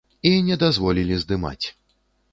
[0.29, 1.65] І не дазволілі здымаць.